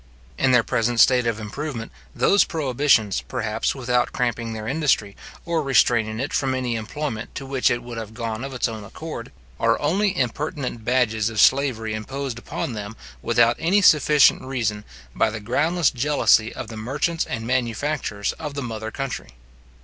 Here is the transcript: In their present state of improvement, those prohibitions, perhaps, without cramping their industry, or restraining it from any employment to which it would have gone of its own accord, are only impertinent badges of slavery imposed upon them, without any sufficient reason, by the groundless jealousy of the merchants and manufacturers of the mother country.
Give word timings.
In 0.35 0.51
their 0.51 0.63
present 0.63 0.99
state 0.99 1.27
of 1.27 1.39
improvement, 1.39 1.91
those 2.15 2.43
prohibitions, 2.43 3.21
perhaps, 3.27 3.75
without 3.75 4.11
cramping 4.11 4.53
their 4.53 4.67
industry, 4.67 5.15
or 5.45 5.61
restraining 5.61 6.19
it 6.19 6.33
from 6.33 6.55
any 6.55 6.75
employment 6.75 7.35
to 7.35 7.45
which 7.45 7.69
it 7.69 7.83
would 7.83 7.99
have 7.99 8.15
gone 8.15 8.43
of 8.43 8.51
its 8.51 8.67
own 8.67 8.83
accord, 8.83 9.31
are 9.59 9.79
only 9.79 10.17
impertinent 10.17 10.83
badges 10.83 11.29
of 11.29 11.39
slavery 11.39 11.93
imposed 11.93 12.39
upon 12.39 12.73
them, 12.73 12.95
without 13.21 13.57
any 13.59 13.79
sufficient 13.83 14.41
reason, 14.41 14.85
by 15.13 15.29
the 15.29 15.39
groundless 15.39 15.91
jealousy 15.91 16.51
of 16.51 16.67
the 16.67 16.77
merchants 16.77 17.23
and 17.23 17.45
manufacturers 17.45 18.31
of 18.39 18.55
the 18.55 18.63
mother 18.63 18.89
country. 18.89 19.29